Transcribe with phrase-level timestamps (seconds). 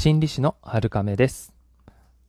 [0.00, 1.52] 心理師の春亀です。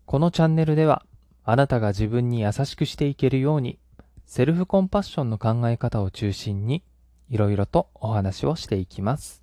[0.06, 1.06] このチャンネルでは、
[1.46, 3.80] あなたが自分に優しくしていけるように、
[4.26, 6.84] セルフコンパッションの考え方を中心に、
[7.30, 9.42] いろいろとお話をしていきます。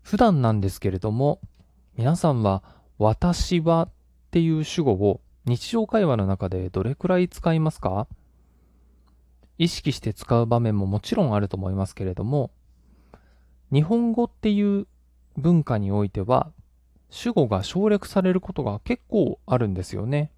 [0.00, 1.40] 普段なんですけれども、
[1.94, 2.62] 皆さんは、
[2.96, 3.90] 私はっ
[4.30, 8.08] ていう主語を日常会話の中でどれくらい使いますか？
[9.58, 12.50] 意識して使う場面ももちろんあると思いますけれども、
[13.70, 14.86] 日本語っていう
[15.36, 16.52] 文化においては、
[17.10, 20.30] 主語が省略されることが結構あるんですよね。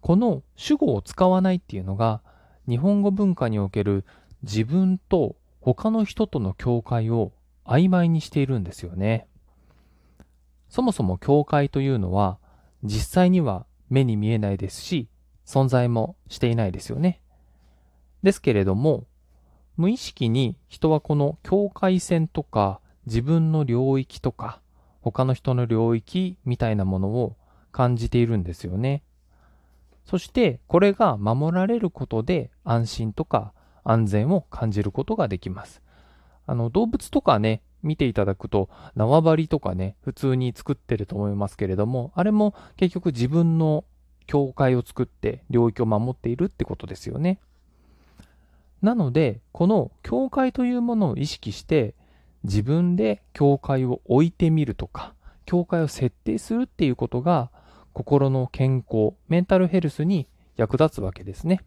[0.00, 2.22] この主語を使わないっていうのが、
[2.68, 4.04] 日本語文化における
[4.42, 7.32] 自分と他の人との境界を
[7.64, 9.26] 曖昧にしているんですよね。
[10.68, 12.38] そもそも境界というのは、
[12.82, 15.08] 実際には目に見えないですし、
[15.46, 17.20] 存在もしていないですよね。
[18.22, 19.06] ですけれども、
[19.76, 24.60] 無意識に人はこの境界線とか自分の領域とか
[25.00, 27.36] 他の人の領域みたいなものを
[27.72, 29.02] 感じているんですよね。
[30.04, 33.52] そしてこれが守られることで安心とか
[33.84, 35.82] 安全を感じることができます。
[36.46, 43.84] あの動物とかね、見ていただくと縄張りとかね、普通に作ってると思いますけれども、あれも結局自分の
[44.26, 47.40] 境界を作って領域を守っているってことですよね。
[48.82, 51.94] なので、この境界というものを意識して、
[52.44, 57.50] 自分で境界を置いてみるとか、境界を設定するっていうことが、
[57.92, 60.26] 心の健康、メンタルヘルスに
[60.56, 61.60] 役立つわけですね。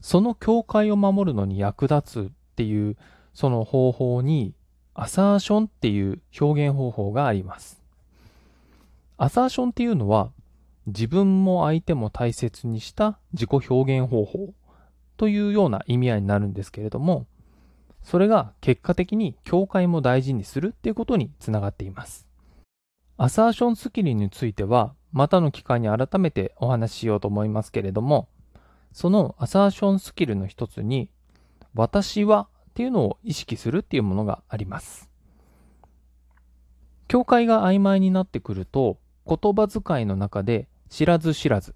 [0.00, 2.96] その境界を守るのに役立つっていう、
[3.32, 4.54] その方法に、
[4.96, 7.82] アサーションっていう表現方法があります。
[9.16, 10.30] アサーションっていうのは、
[10.86, 14.52] 自分も相手も大切にした自己表現方法
[15.16, 17.26] というような意味合いになるんですけれども、
[18.04, 22.28] それが結果的に境界も大事にするっていうことにつながっています。
[23.16, 28.28] アサーションスキルについては、またの機会に改めてお話ししようと思いますけれども、
[28.92, 31.08] そのアサーションスキルの一つに、
[31.74, 35.08] 私はっていうのを意識するっていうものがあります。
[37.08, 41.74] 境界が曖昧になってくると、言葉遣いの中で知らず知らず、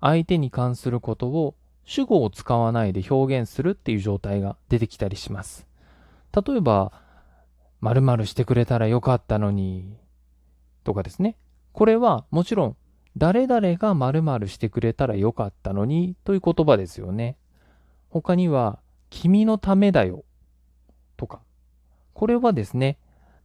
[0.00, 5.66] 相手に関することを主語を使わないで表現するっていう状態が出てきたりします。
[6.34, 6.92] 例えば、
[7.80, 9.96] 〇〇してくれたらよかったのに、
[10.84, 11.36] とかですね。
[11.72, 12.76] これはもちろん、
[13.16, 17.36] 誰々が〇〇してくれたらよかったのにという言葉ですよね。
[18.08, 18.78] 他には、
[19.10, 20.24] 君のためだよ、
[21.16, 21.40] とか。
[22.14, 22.98] これはですね、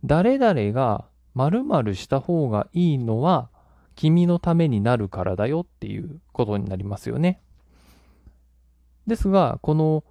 [0.06, 3.50] 誰々が〇〇した方がいいのは、
[3.96, 7.42] 君のためになるからだよっていうことになりますよね。
[9.08, 10.04] ですが、この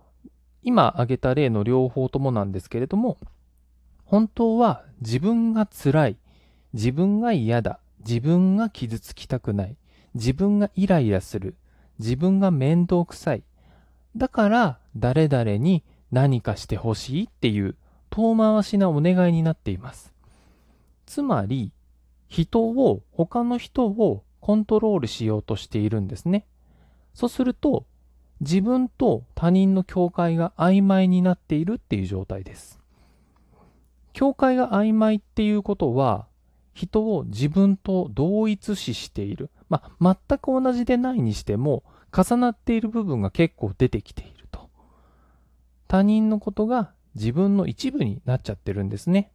[0.62, 3.18] 今挙げた例の両方ともなんですけれども、
[4.04, 6.16] 本当は自分が辛い、
[6.72, 9.76] 自分が嫌だ、自分が傷つきたくない、
[10.14, 11.54] 自分がイライラする、
[11.98, 13.42] 自分が面倒くさい。
[14.16, 17.76] だから誰々に何かしてほしいっていう
[18.10, 20.12] 遠回しなお願いになっています。
[21.04, 21.72] つまり、
[22.28, 26.46] 人を、他の人をコントロールしようとしているんですね。
[27.14, 27.86] そうすると、
[28.40, 32.80] 自分と他人の境界が曖昧になっているっていう状態です。
[34.12, 36.26] 境界が曖昧っていうことは、
[36.74, 39.50] 人を自分と同一視している。
[39.68, 41.82] まあ、全く同じでないにしても、
[42.16, 44.70] 重なっている部分が結構出てきていると。
[45.88, 49.30] 他人のことが自分の一部になっちゃってるんですね。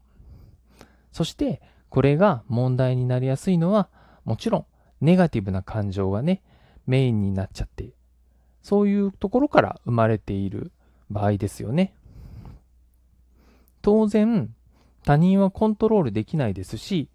[1.11, 3.89] そして、これが問題になりやすいのは、
[4.23, 4.65] もちろん、
[5.01, 6.41] ネガティブな感情がね、
[6.85, 7.93] メインになっちゃって。
[8.61, 10.71] そういうところから生まれている
[11.09, 11.93] 場合ですよね。
[13.81, 14.53] 当然、
[15.03, 17.09] 他人はコントロールできないですし、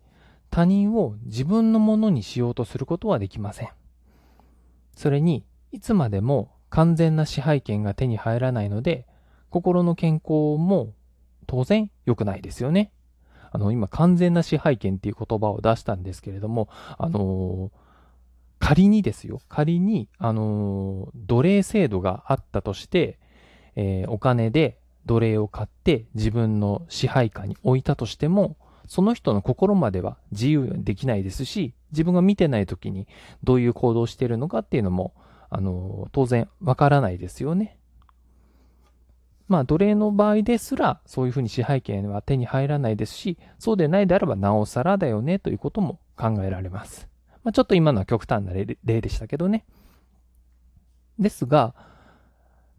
[0.51, 3.69] 他人を自分のものにしようとすることはできません。
[4.97, 9.07] それに、いつまでも完全な支配権が手に入らないので、
[9.51, 10.93] 心の健康も
[11.47, 12.93] 当然良くないですよね。
[13.53, 16.69] あの、今、完全な支配権っていう言葉を出したんですけれども、
[16.99, 17.86] あのー
[18.59, 23.19] 仮にですよ、仮に、あのー奴隷制度があったとして、
[23.75, 28.57] えーお金で奴隷を買って自分の支配下に置いたとしても、
[28.87, 33.07] その人の心までは自由にできないですし、自分が見てない時に
[33.45, 35.15] どういう行動をしているのかっていうのも、
[35.51, 37.79] あのー当然わからないですよね。
[39.49, 47.09] まあ、奴隷の場合ですら、そういうふうに支配権は手に入らないですし、そうでないであればなおさらだよねということも考えられます。
[47.47, 49.65] まあ、ちょっと今のは極端な例でしたけどね。
[51.17, 51.77] ですが、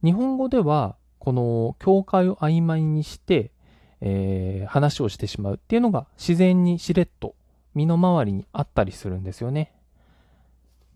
[0.03, 3.53] 日本語では、この境界を曖昧にして、
[4.01, 7.33] えー、話をしてしまうっていうのが自然にしれっと
[7.75, 9.71] 身の回りにあったりするんですよね。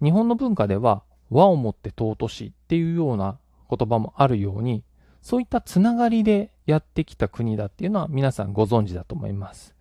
[0.04, 3.40] 日本の文化では和をもって尊しっていうような
[3.70, 4.84] 言葉もあるように、
[5.22, 9.74] そういったつながりでやってきた国だっていうのは皆さんご存知だと思います。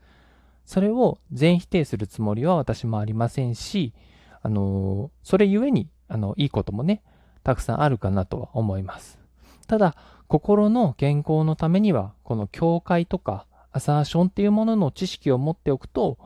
[0.70, 3.92] それを全否定するつもりは私もありませんし、
[4.40, 7.02] あのそれゆえに、あの、いいこともね、
[7.42, 9.18] たくさんあるかなとは思います。
[9.66, 9.96] ただ、
[10.28, 16.18] 心の健康のためには、この教会とかアサーションっていうものの知識を持っておくと、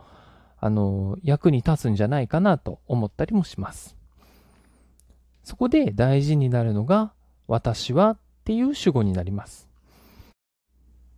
[0.59, 3.97] あの、役に立つんじゃないかなと思ったりもします。
[5.43, 7.15] そこで大事になるのが、
[7.49, 9.71] 私はっていう主語になります。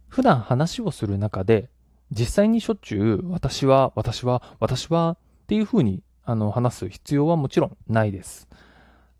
[0.06, 1.70] 普段話をする中で、
[2.10, 8.48] 実際にしょっちゅう、私は、私は、私はっていうふうにあの話す必要はもちろんないです。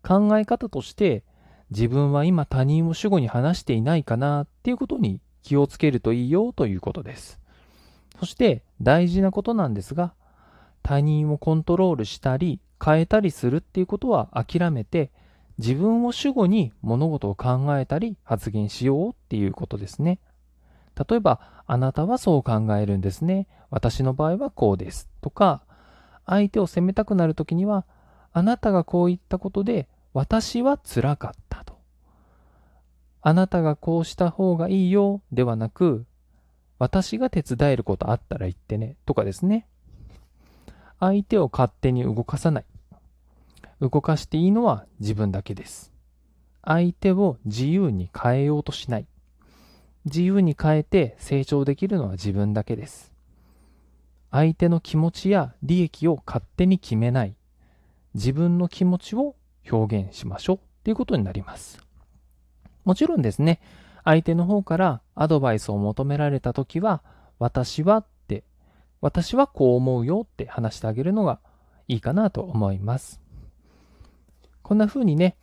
[0.03, 1.23] 考え方として、
[1.69, 7.39] 自分は今他人を主語に話していないかなっていうことに気をつけるといいよということです。
[8.19, 10.13] そして大事なことなんですが、
[10.81, 15.11] 他人をコントロールしたり変えたりするっていうことは諦めて、
[15.57, 20.19] 自分を主語に物事を考えたり発言しようっていうことですね。
[20.97, 23.47] 例えば、あなたはそう考えるんですね。
[23.69, 25.09] 私の場合はこうです。
[25.21, 25.63] とか、
[26.25, 27.85] 相手を責めたくなるときには、
[28.33, 31.79] あなたがこう言ったことで私は辛かったと。
[33.21, 36.05] あなたがこうした方がいいよではなく、
[36.79, 39.67] 私が手伝えることあったら言ってねとかですね。
[40.99, 42.65] 相手を勝手に動かさない。
[43.79, 45.91] 動かしていいのは自分だけです。
[46.63, 49.07] 相手を自由に変えようとしない。
[50.07, 53.11] 自由に変えて成長できるのは自分だけです。
[54.31, 57.35] 相手の気持ちや利益を勝手に決めない。
[58.13, 59.35] 自分の気持ちを
[59.69, 61.79] 表現しましょうっていうことになります。
[62.85, 63.59] もちろんですね、
[64.05, 67.03] 相手の方からアドバイスを求められたときは、
[67.37, 68.43] 私はって、
[69.01, 71.39] 私はこう思うよって話してあげるのが
[71.87, 73.21] いいかなと思います。
[74.63, 75.35] こんな風にね、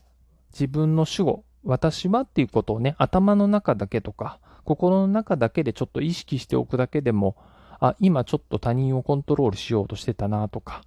[0.53, 7.37] 自分の主語、私はっていうことをね、頭の中だけとか、心の中だけでちょっと意識しておくだけでも、
[7.81, 10.83] あ、今ちょっと他人をコントロールしようとしてたなとか、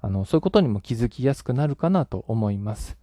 [0.00, 2.96] あの、そういうことにも気づきやすくなるかなと思います。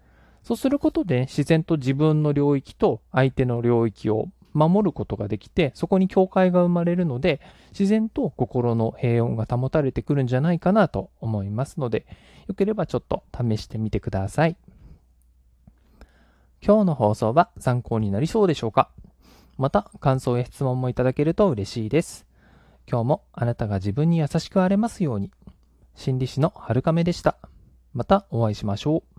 [0.43, 7.41] そうすることで、自然と自分の領域と相手の領域を守ることができて、そこに境界が生まれるので、
[7.71, 12.05] 自然と心の平穏が保たれてくるんじゃないかなと思いますので、
[12.47, 14.55] よければちょっと試してみてください。
[16.65, 18.89] 今日の放送は参考になりそうでしょうか？
[19.57, 22.25] また、感想や質問もいただけると嬉しいです。
[22.87, 25.31] 今日もあなたが自分に優しくあれますように。
[25.95, 27.37] 心理師の春亀でした。
[27.93, 29.14] またお会いしましょう。